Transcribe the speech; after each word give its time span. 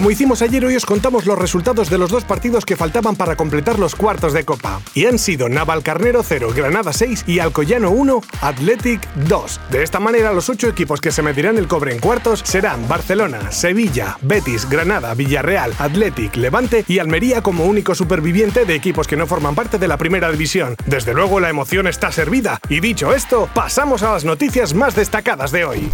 Como 0.00 0.10
hicimos 0.10 0.40
ayer, 0.40 0.64
hoy 0.64 0.76
os 0.76 0.86
contamos 0.86 1.26
los 1.26 1.38
resultados 1.38 1.90
de 1.90 1.98
los 1.98 2.08
dos 2.08 2.24
partidos 2.24 2.64
que 2.64 2.74
faltaban 2.74 3.16
para 3.16 3.36
completar 3.36 3.78
los 3.78 3.94
cuartos 3.94 4.32
de 4.32 4.46
Copa. 4.46 4.80
Y 4.94 5.04
han 5.04 5.18
sido 5.18 5.50
Navalcarnero 5.50 6.22
0, 6.22 6.54
Granada 6.56 6.94
6 6.94 7.24
y 7.26 7.38
Alcoyano 7.38 7.90
1, 7.90 8.22
Athletic 8.40 9.06
2. 9.28 9.60
De 9.70 9.82
esta 9.82 10.00
manera, 10.00 10.32
los 10.32 10.48
ocho 10.48 10.68
equipos 10.68 11.02
que 11.02 11.12
se 11.12 11.20
medirán 11.20 11.58
el 11.58 11.68
cobre 11.68 11.92
en 11.92 12.00
cuartos 12.00 12.40
serán 12.46 12.88
Barcelona, 12.88 13.52
Sevilla, 13.52 14.16
Betis, 14.22 14.66
Granada, 14.70 15.12
Villarreal, 15.12 15.74
Athletic, 15.78 16.34
Levante 16.36 16.82
y 16.88 16.98
Almería 16.98 17.42
como 17.42 17.66
único 17.66 17.94
superviviente 17.94 18.64
de 18.64 18.74
equipos 18.74 19.06
que 19.06 19.18
no 19.18 19.26
forman 19.26 19.54
parte 19.54 19.76
de 19.76 19.88
la 19.88 19.98
primera 19.98 20.32
división. 20.32 20.76
Desde 20.86 21.12
luego, 21.12 21.40
la 21.40 21.50
emoción 21.50 21.86
está 21.86 22.10
servida. 22.10 22.58
Y 22.70 22.80
dicho 22.80 23.14
esto, 23.14 23.50
pasamos 23.52 24.02
a 24.02 24.14
las 24.14 24.24
noticias 24.24 24.72
más 24.72 24.96
destacadas 24.96 25.52
de 25.52 25.66
hoy. 25.66 25.92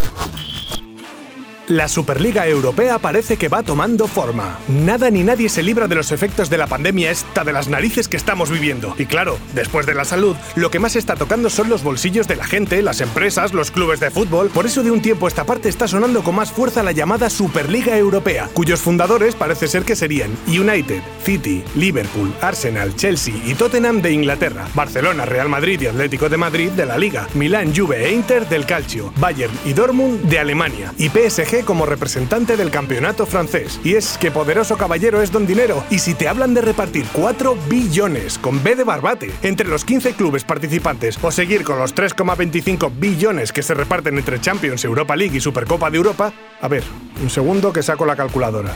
La 1.69 1.89
Superliga 1.89 2.47
Europea 2.47 3.01
parece 3.01 3.37
que 3.37 3.49
va 3.49 3.65
tomando 3.65 4.07
forma. 4.07 4.61
Nada 4.69 5.11
ni 5.11 5.25
nadie 5.25 5.49
se 5.49 5.65
libra 5.65 5.89
de 5.89 5.97
los 5.97 6.13
efectos 6.13 6.49
de 6.49 6.59
la 6.59 6.69
pandemia 6.69 7.11
esta 7.11 7.43
de 7.43 7.53
las 7.53 7.67
narices 7.67 8.07
que 8.07 8.17
estamos 8.17 8.51
viviendo. 8.51 8.95
Y 8.99 9.07
claro, 9.07 9.37
después 9.53 9.85
de 9.85 9.95
la 9.95 10.05
salud, 10.05 10.37
lo 10.55 10.71
que 10.71 10.79
más 10.79 10.95
está 10.95 11.17
tocando 11.17 11.51
son 11.51 11.69
los 11.69 11.83
bolsillos 11.83 12.29
de 12.29 12.37
la 12.37 12.45
gente, 12.45 12.83
las 12.83 13.01
empresas, 13.01 13.53
los 13.53 13.73
clubes 13.73 13.99
de 13.99 14.13
fútbol. 14.13 14.49
Por 14.51 14.65
eso 14.65 14.85
de 14.85 14.93
un 14.93 15.03
tiempo 15.03 15.27
esta 15.27 15.43
parte 15.43 15.69
está 15.69 15.89
sonando 15.89 16.23
con 16.23 16.37
más 16.37 16.53
fuerza 16.53 16.85
la 16.85 16.93
llamada 16.93 17.29
Superliga 17.31 17.99
Europea, 17.99 18.49
cuyos 18.55 18.81
fundadores 18.81 19.35
parece 19.35 19.67
ser 19.67 19.83
que 19.83 19.97
serían 19.97 20.31
United, 20.47 21.03
City, 21.25 21.65
Liverpool, 21.75 22.33
Arsenal, 22.43 22.95
Chelsea 22.95 23.35
y 23.45 23.55
Tottenham 23.55 24.03
de 24.03 24.13
Inglaterra, 24.13 24.69
Barcelona, 24.75 25.25
Real 25.25 25.49
Madrid 25.49 25.81
y 25.81 25.89
Atlético 25.89 26.29
de 26.29 26.37
Madrid 26.37 26.71
de 26.71 26.87
la 26.87 26.97
Liga, 26.97 27.27
Milán, 27.35 27.75
Juve 27.75 28.07
e 28.07 28.13
Inter 28.13 28.49
del 28.49 28.67
Calcio, 28.67 29.13
Bayern 29.17 29.53
y 29.65 29.73
Dortmund 29.73 30.29
de 30.29 30.39
Alemania 30.39 30.95
y 30.97 31.09
PSG 31.09 31.56
como 31.65 31.87
representante 31.87 32.57
del 32.57 32.71
campeonato 32.71 33.27
francés. 33.27 33.81
Y 33.85 33.95
es 33.95 34.19
que 34.19 34.31
poderoso 34.31 34.77
caballero 34.77 35.23
es 35.23 35.33
don 35.33 35.47
dinero. 35.47 35.85
Y 35.91 35.99
si 35.99 36.15
te 36.15 36.29
hablan 36.29 36.55
de 36.55 36.61
repartir 36.61 37.07
4 37.13 37.57
billones 37.69 38.39
con 38.39 38.63
B 38.63 38.75
de 38.77 38.85
barbate 38.85 39.33
entre 39.43 39.69
los 39.69 39.85
15 39.85 40.13
clubes 40.15 40.45
participantes 40.45 41.19
o 41.23 41.31
seguir 41.31 41.65
con 41.65 41.79
los 41.79 41.95
3,25 41.95 42.91
billones 42.99 43.53
que 43.53 43.63
se 43.63 43.75
reparten 43.75 44.19
entre 44.19 44.41
Champions, 44.41 44.85
Europa 44.85 45.17
League 45.17 45.37
y 45.37 45.41
Supercopa 45.41 45.91
de 45.91 45.97
Europa, 45.97 46.33
a 46.61 46.69
ver, 46.69 46.85
un 47.23 47.31
segundo 47.31 47.73
que 47.73 47.83
saco 47.83 48.07
la 48.07 48.17
calculadora. 48.17 48.75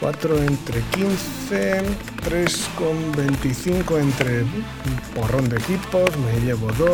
4 0.00 0.36
entre 0.38 0.80
15, 0.80 1.82
3,25 2.28 4.00
entre 4.00 4.44
porrón 5.14 5.48
de 5.48 5.58
equipos, 5.58 6.10
me 6.18 6.40
llevo 6.44 6.72
2, 6.72 6.88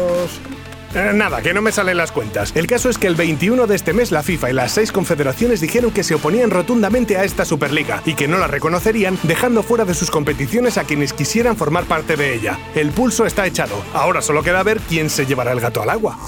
eh, 0.94 1.12
nada, 1.14 1.42
que 1.42 1.53
no 1.53 1.62
me 1.62 1.72
salen 1.72 1.97
las 1.97 2.12
cuentas. 2.12 2.53
El 2.55 2.67
caso 2.67 2.89
es 2.89 2.98
que 2.98 3.06
el 3.06 3.14
21 3.14 3.67
de 3.67 3.77
este 3.77 3.92
mes 3.92 4.11
la 4.11 4.22
FIFA 4.22 4.50
y 4.50 4.53
las 4.55 4.72
seis 4.72 4.92
confederaciones 4.92 5.61
dijeron 5.61 5.91
que 5.91 6.03
se 6.03 6.14
oponían 6.14 6.50
rotundamente 6.50 7.17
a 7.17 7.25
esta 7.25 7.44
Superliga 7.44 8.03
y 8.06 8.14
que 8.14 8.28
no 8.28 8.39
la 8.39 8.47
reconocerían, 8.47 9.19
dejando 9.22 9.62
fuera 9.62 9.84
de 9.84 9.94
sus 9.94 10.11
competiciones 10.11 10.78
a 10.78 10.84
quienes 10.84 11.12
quisieran 11.12 11.56
formar 11.56 11.84
parte 11.84 12.16
de 12.16 12.34
ella. 12.34 12.59
El 12.75 12.91
pulso 12.91 13.27
está 13.27 13.47
echado. 13.47 13.83
Ahora 13.92 14.22
solo 14.22 14.42
queda 14.42 14.62
ver 14.62 14.81
quién 14.81 15.11
se 15.11 15.27
llevará 15.27 15.53
el 15.53 15.61
gato 15.61 15.83
al 15.83 15.91
agua. 15.91 16.19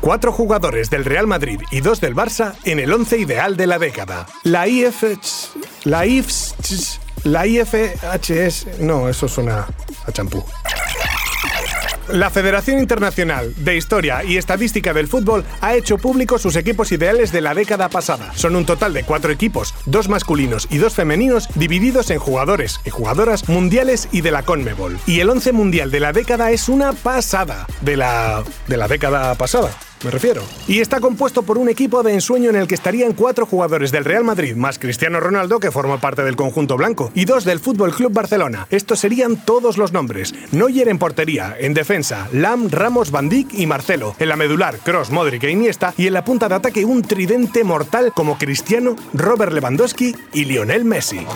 Cuatro 0.00 0.32
jugadores 0.32 0.90
del 0.90 1.04
Real 1.04 1.26
Madrid 1.26 1.60
y 1.70 1.80
dos 1.80 2.00
del 2.00 2.14
Barça 2.14 2.54
en 2.64 2.78
el 2.78 2.92
once 2.92 3.18
ideal 3.18 3.56
de 3.56 3.66
la 3.66 3.78
década. 3.78 4.26
La 4.44 4.66
IF... 4.66 5.02
La 5.84 6.06
IF... 6.06 6.28
La 7.24 7.46
IFHS... 7.46 8.78
No, 8.80 9.08
eso 9.08 9.28
suena 9.28 9.66
a 10.06 10.12
champú. 10.12 10.44
La 12.08 12.30
Federación 12.30 12.78
Internacional 12.78 13.52
de 13.56 13.76
Historia 13.76 14.24
y 14.24 14.38
Estadística 14.38 14.94
del 14.94 15.08
Fútbol 15.08 15.44
ha 15.60 15.74
hecho 15.74 15.98
público 15.98 16.38
sus 16.38 16.56
equipos 16.56 16.90
ideales 16.90 17.32
de 17.32 17.42
la 17.42 17.54
década 17.54 17.90
pasada. 17.90 18.32
Son 18.34 18.56
un 18.56 18.64
total 18.64 18.94
de 18.94 19.04
cuatro 19.04 19.30
equipos, 19.30 19.74
dos 19.84 20.08
masculinos 20.08 20.68
y 20.70 20.78
dos 20.78 20.94
femeninos, 20.94 21.48
divididos 21.54 22.10
en 22.10 22.18
jugadores 22.18 22.80
y 22.86 22.90
jugadoras 22.90 23.48
mundiales 23.48 24.08
y 24.10 24.22
de 24.22 24.30
la 24.30 24.42
CONMEBOL. 24.42 24.98
Y 25.06 25.20
el 25.20 25.28
11 25.28 25.52
mundial 25.52 25.90
de 25.90 26.00
la 26.00 26.12
década 26.12 26.50
es 26.50 26.70
una 26.70 26.94
pasada 26.94 27.66
de 27.82 27.96
la 27.98 28.42
de 28.68 28.76
la 28.76 28.88
década 28.88 29.34
pasada 29.34 29.70
me 30.04 30.10
refiero. 30.10 30.42
Y 30.66 30.80
está 30.80 31.00
compuesto 31.00 31.42
por 31.42 31.58
un 31.58 31.68
equipo 31.68 32.02
de 32.02 32.14
ensueño 32.14 32.50
en 32.50 32.56
el 32.56 32.66
que 32.66 32.74
estarían 32.74 33.12
cuatro 33.12 33.46
jugadores 33.46 33.90
del 33.90 34.04
Real 34.04 34.24
Madrid, 34.24 34.54
más 34.54 34.78
Cristiano 34.78 35.20
Ronaldo, 35.20 35.60
que 35.60 35.70
forma 35.70 36.00
parte 36.00 36.22
del 36.22 36.36
conjunto 36.36 36.76
blanco, 36.76 37.10
y 37.14 37.24
dos 37.24 37.44
del 37.44 37.60
Fútbol 37.60 37.94
Club 37.94 38.12
Barcelona. 38.12 38.66
Estos 38.70 39.00
serían 39.00 39.36
todos 39.44 39.78
los 39.78 39.92
nombres. 39.92 40.34
Neuer 40.52 40.88
en 40.88 40.98
portería, 40.98 41.56
en 41.58 41.74
defensa, 41.74 42.28
Lam, 42.32 42.68
Ramos, 42.70 43.10
Van 43.10 43.28
Dijk 43.28 43.54
y 43.54 43.66
Marcelo. 43.66 44.14
En 44.18 44.28
la 44.28 44.36
medular, 44.36 44.78
Cross, 44.78 45.10
Modric 45.10 45.44
e 45.44 45.50
Iniesta. 45.50 45.94
Y 45.96 46.06
en 46.06 46.14
la 46.14 46.24
punta 46.24 46.48
de 46.48 46.54
ataque, 46.54 46.84
un 46.84 47.02
tridente 47.02 47.64
mortal 47.64 48.12
como 48.14 48.38
Cristiano, 48.38 48.96
Robert 49.14 49.52
Lewandowski 49.52 50.14
y 50.32 50.44
Lionel 50.44 50.84
Messi. 50.84 51.26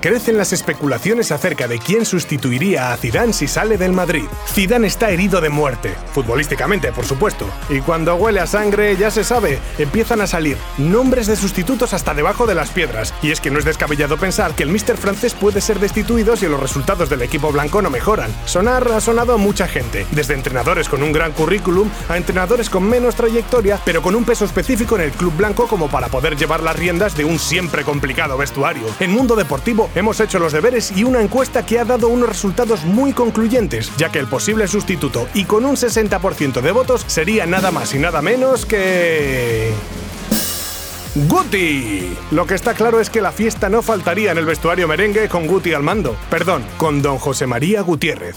Crecen 0.00 0.38
las 0.38 0.52
especulaciones 0.52 1.32
acerca 1.32 1.66
de 1.66 1.80
quién 1.80 2.04
sustituiría 2.04 2.92
a 2.92 2.96
Zidane 2.96 3.32
si 3.32 3.48
sale 3.48 3.76
del 3.76 3.92
Madrid. 3.92 4.26
Zidane 4.46 4.86
está 4.86 5.10
herido 5.10 5.40
de 5.40 5.48
muerte, 5.48 5.92
futbolísticamente, 6.12 6.92
por 6.92 7.04
supuesto. 7.04 7.46
Y 7.68 7.80
cuando 7.80 8.14
huele 8.14 8.38
a 8.38 8.46
sangre, 8.46 8.96
ya 8.96 9.10
se 9.10 9.24
sabe, 9.24 9.58
empiezan 9.76 10.20
a 10.20 10.28
salir 10.28 10.56
nombres 10.76 11.26
de 11.26 11.34
sustitutos 11.34 11.94
hasta 11.94 12.14
debajo 12.14 12.46
de 12.46 12.54
las 12.54 12.70
piedras. 12.70 13.12
Y 13.22 13.32
es 13.32 13.40
que 13.40 13.50
no 13.50 13.58
es 13.58 13.64
descabellado 13.64 14.16
pensar 14.18 14.54
que 14.54 14.62
el 14.62 14.68
míster 14.68 14.96
francés 14.96 15.34
puede 15.34 15.60
ser 15.60 15.80
destituido 15.80 16.36
si 16.36 16.46
los 16.46 16.60
resultados 16.60 17.10
del 17.10 17.22
equipo 17.22 17.50
blanco 17.50 17.82
no 17.82 17.90
mejoran. 17.90 18.30
Sonar 18.44 18.86
ha 18.92 19.00
sonado 19.00 19.34
a 19.34 19.36
mucha 19.36 19.66
gente, 19.66 20.06
desde 20.12 20.34
entrenadores 20.34 20.88
con 20.88 21.02
un 21.02 21.12
gran 21.12 21.32
currículum 21.32 21.90
a 22.08 22.16
entrenadores 22.16 22.70
con 22.70 22.88
menos 22.88 23.16
trayectoria, 23.16 23.80
pero 23.84 24.00
con 24.00 24.14
un 24.14 24.24
peso 24.24 24.44
específico 24.44 24.94
en 24.94 25.02
el 25.02 25.10
club 25.10 25.36
blanco 25.36 25.66
como 25.66 25.88
para 25.88 26.06
poder 26.06 26.36
llevar 26.36 26.62
las 26.62 26.76
riendas 26.76 27.16
de 27.16 27.24
un 27.24 27.40
siempre 27.40 27.82
complicado 27.82 28.38
vestuario. 28.38 28.86
En 29.00 29.10
mundo 29.10 29.34
deportivo, 29.34 29.87
hemos 29.94 30.20
hecho 30.20 30.38
los 30.38 30.52
deberes 30.52 30.92
y 30.96 31.04
una 31.04 31.20
encuesta 31.20 31.64
que 31.64 31.78
ha 31.78 31.84
dado 31.84 32.08
unos 32.08 32.28
resultados 32.28 32.84
muy 32.84 33.12
concluyentes, 33.12 33.90
ya 33.96 34.10
que 34.10 34.18
el 34.18 34.26
posible 34.26 34.68
sustituto 34.68 35.28
y 35.34 35.44
con 35.44 35.64
un 35.64 35.76
60% 35.76 36.60
de 36.60 36.72
votos 36.72 37.04
sería 37.06 37.46
nada 37.46 37.70
más 37.70 37.94
y 37.94 37.98
nada 37.98 38.22
menos 38.22 38.66
que... 38.66 39.72
Guti. 41.26 42.16
Lo 42.30 42.46
que 42.46 42.54
está 42.54 42.74
claro 42.74 43.00
es 43.00 43.10
que 43.10 43.20
la 43.20 43.32
fiesta 43.32 43.68
no 43.68 43.82
faltaría 43.82 44.30
en 44.30 44.38
el 44.38 44.44
vestuario 44.44 44.86
merengue 44.86 45.28
con 45.28 45.46
Guti 45.46 45.72
al 45.72 45.82
mando. 45.82 46.16
Perdón, 46.30 46.62
con 46.76 47.02
don 47.02 47.18
José 47.18 47.46
María 47.46 47.80
Gutiérrez. 47.80 48.36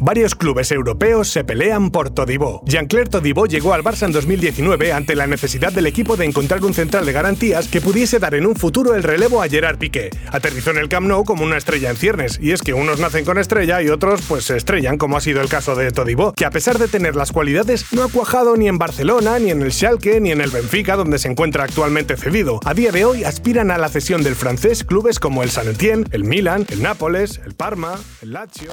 Varios 0.00 0.36
clubes 0.36 0.70
europeos 0.70 1.28
se 1.28 1.42
pelean 1.42 1.90
por 1.90 2.10
Todibó. 2.10 2.62
Jean-Claire 2.66 3.10
Todibó 3.10 3.46
llegó 3.46 3.74
al 3.74 3.82
Barça 3.82 4.06
en 4.06 4.12
2019 4.12 4.92
ante 4.92 5.16
la 5.16 5.26
necesidad 5.26 5.72
del 5.72 5.86
equipo 5.86 6.16
de 6.16 6.24
encontrar 6.24 6.64
un 6.64 6.72
central 6.72 7.04
de 7.04 7.12
garantías 7.12 7.66
que 7.66 7.80
pudiese 7.80 8.20
dar 8.20 8.34
en 8.34 8.46
un 8.46 8.54
futuro 8.54 8.94
el 8.94 9.02
relevo 9.02 9.42
a 9.42 9.48
Gerard 9.48 9.78
Piqué. 9.78 10.10
Aterrizó 10.30 10.70
en 10.70 10.78
el 10.78 10.88
Camp 10.88 11.08
Nou 11.08 11.24
como 11.24 11.44
una 11.44 11.56
estrella 11.56 11.90
en 11.90 11.96
ciernes, 11.96 12.38
y 12.40 12.52
es 12.52 12.62
que 12.62 12.74
unos 12.74 13.00
nacen 13.00 13.24
con 13.24 13.38
estrella 13.38 13.82
y 13.82 13.88
otros 13.88 14.22
pues 14.28 14.44
se 14.44 14.56
estrellan, 14.56 14.98
como 14.98 15.16
ha 15.16 15.20
sido 15.20 15.40
el 15.40 15.48
caso 15.48 15.74
de 15.74 15.90
Todibó, 15.90 16.32
que 16.32 16.44
a 16.44 16.50
pesar 16.50 16.78
de 16.78 16.86
tener 16.86 17.16
las 17.16 17.32
cualidades 17.32 17.92
no 17.92 18.04
ha 18.04 18.08
cuajado 18.08 18.56
ni 18.56 18.68
en 18.68 18.78
Barcelona, 18.78 19.38
ni 19.40 19.50
en 19.50 19.62
el 19.62 19.72
Schalke, 19.72 20.20
ni 20.20 20.30
en 20.30 20.40
el 20.40 20.50
Benfica, 20.50 20.94
donde 20.94 21.18
se 21.18 21.28
encuentra 21.28 21.64
actualmente 21.64 22.16
cedido. 22.16 22.60
A 22.64 22.74
día 22.74 22.92
de 22.92 23.04
hoy 23.04 23.24
aspiran 23.24 23.72
a 23.72 23.78
la 23.78 23.88
cesión 23.88 24.22
del 24.22 24.36
francés 24.36 24.84
clubes 24.84 25.18
como 25.18 25.42
el 25.42 25.50
Saint 25.50 25.70
Etienne, 25.70 26.04
el 26.12 26.24
Milan, 26.24 26.66
el 26.70 26.82
Nápoles, 26.82 27.40
el 27.44 27.54
Parma, 27.54 27.98
el 28.22 28.32
Lazio. 28.32 28.70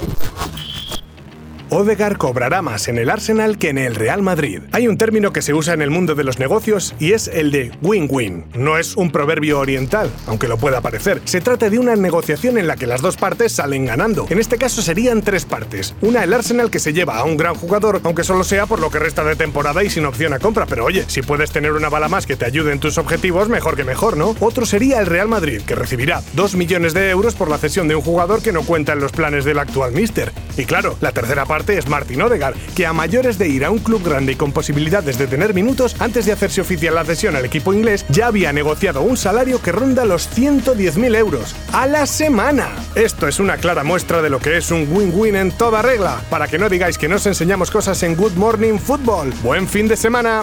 Odegar 1.68 2.16
cobrará 2.16 2.62
más 2.62 2.86
en 2.86 2.96
el 2.96 3.10
Arsenal 3.10 3.58
que 3.58 3.70
en 3.70 3.78
el 3.78 3.96
Real 3.96 4.22
Madrid. 4.22 4.62
Hay 4.70 4.86
un 4.86 4.96
término 4.96 5.32
que 5.32 5.42
se 5.42 5.52
usa 5.52 5.74
en 5.74 5.82
el 5.82 5.90
mundo 5.90 6.14
de 6.14 6.22
los 6.22 6.38
negocios 6.38 6.94
y 7.00 7.12
es 7.12 7.26
el 7.26 7.50
de 7.50 7.72
win-win. 7.82 8.44
No 8.54 8.78
es 8.78 8.96
un 8.96 9.10
proverbio 9.10 9.58
oriental, 9.58 10.08
aunque 10.28 10.46
lo 10.46 10.58
pueda 10.58 10.80
parecer. 10.80 11.20
Se 11.24 11.40
trata 11.40 11.68
de 11.68 11.80
una 11.80 11.96
negociación 11.96 12.56
en 12.56 12.68
la 12.68 12.76
que 12.76 12.86
las 12.86 13.02
dos 13.02 13.16
partes 13.16 13.50
salen 13.50 13.84
ganando. 13.84 14.28
En 14.30 14.38
este 14.38 14.58
caso 14.58 14.80
serían 14.80 15.22
tres 15.22 15.44
partes. 15.44 15.96
Una, 16.02 16.22
el 16.22 16.32
Arsenal 16.34 16.70
que 16.70 16.78
se 16.78 16.92
lleva 16.92 17.18
a 17.18 17.24
un 17.24 17.36
gran 17.36 17.56
jugador, 17.56 18.00
aunque 18.04 18.22
solo 18.22 18.44
sea 18.44 18.66
por 18.66 18.78
lo 18.78 18.88
que 18.90 19.00
resta 19.00 19.24
de 19.24 19.34
temporada 19.34 19.82
y 19.82 19.90
sin 19.90 20.06
opción 20.06 20.34
a 20.34 20.38
compra. 20.38 20.66
Pero 20.66 20.84
oye, 20.84 21.04
si 21.08 21.22
puedes 21.22 21.50
tener 21.50 21.72
una 21.72 21.88
bala 21.88 22.08
más 22.08 22.26
que 22.26 22.36
te 22.36 22.44
ayude 22.44 22.70
en 22.70 22.78
tus 22.78 22.96
objetivos, 22.96 23.48
mejor 23.48 23.74
que 23.74 23.82
mejor, 23.82 24.16
¿no? 24.16 24.36
Otro 24.38 24.66
sería 24.66 25.00
el 25.00 25.06
Real 25.06 25.26
Madrid, 25.26 25.62
que 25.62 25.74
recibirá 25.74 26.22
2 26.34 26.54
millones 26.54 26.94
de 26.94 27.10
euros 27.10 27.34
por 27.34 27.50
la 27.50 27.58
cesión 27.58 27.88
de 27.88 27.96
un 27.96 28.02
jugador 28.02 28.40
que 28.40 28.52
no 28.52 28.62
cuenta 28.62 28.92
en 28.92 29.00
los 29.00 29.10
planes 29.10 29.44
del 29.44 29.58
actual 29.58 29.90
Mister. 29.90 30.30
Y 30.56 30.64
claro, 30.64 30.96
la 31.00 31.12
tercera 31.12 31.44
parte 31.44 31.76
es 31.76 31.88
Martin 31.88 32.22
Odegaard, 32.22 32.56
que 32.74 32.86
a 32.86 32.92
mayores 32.92 33.38
de 33.38 33.48
ir 33.48 33.64
a 33.64 33.70
un 33.70 33.78
club 33.78 34.02
grande 34.02 34.32
y 34.32 34.36
con 34.36 34.52
posibilidades 34.52 35.18
de 35.18 35.26
tener 35.26 35.54
minutos, 35.54 35.96
antes 35.98 36.26
de 36.26 36.32
hacerse 36.32 36.60
oficial 36.60 36.94
la 36.94 37.04
cesión 37.04 37.36
al 37.36 37.44
equipo 37.44 37.74
inglés, 37.74 38.04
ya 38.08 38.28
había 38.28 38.52
negociado 38.52 39.02
un 39.02 39.16
salario 39.16 39.60
que 39.60 39.72
ronda 39.72 40.04
los 40.04 40.28
110.000 40.36 41.16
euros 41.16 41.54
a 41.72 41.86
la 41.86 42.06
semana. 42.06 42.68
Esto 42.94 43.28
es 43.28 43.38
una 43.38 43.58
clara 43.58 43.84
muestra 43.84 44.22
de 44.22 44.30
lo 44.30 44.38
que 44.38 44.56
es 44.56 44.70
un 44.70 44.88
win-win 44.90 45.36
en 45.36 45.52
toda 45.52 45.82
regla, 45.82 46.20
para 46.30 46.48
que 46.48 46.58
no 46.58 46.68
digáis 46.68 46.98
que 46.98 47.08
nos 47.08 47.26
enseñamos 47.26 47.70
cosas 47.70 48.02
en 48.02 48.16
Good 48.16 48.34
Morning 48.34 48.78
Football. 48.78 49.32
Buen 49.42 49.68
fin 49.68 49.88
de 49.88 49.96
semana. 49.96 50.42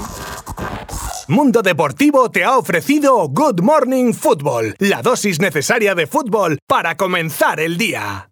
Mundo 1.28 1.62
Deportivo 1.62 2.30
te 2.30 2.44
ha 2.44 2.58
ofrecido 2.58 3.30
Good 3.30 3.62
Morning 3.62 4.14
Football, 4.14 4.76
la 4.80 5.02
dosis 5.02 5.40
necesaria 5.40 5.96
de 5.96 6.06
fútbol 6.06 6.60
para 6.68 6.98
comenzar 6.98 7.60
el 7.60 7.78
día. 7.78 8.30